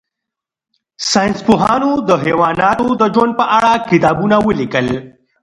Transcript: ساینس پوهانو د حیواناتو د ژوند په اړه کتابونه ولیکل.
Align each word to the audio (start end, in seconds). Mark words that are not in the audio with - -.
ساینس 1.11 1.37
پوهانو 1.47 1.91
د 2.09 2.09
حیواناتو 2.25 2.87
د 3.01 3.03
ژوند 3.13 3.33
په 3.39 3.45
اړه 3.57 3.71
کتابونه 3.89 4.35
ولیکل. 4.47 4.87